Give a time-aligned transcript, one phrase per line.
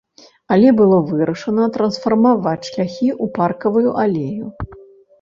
[0.53, 4.45] Але было вырашана трансфармаваць шляхі ў паркавую алею.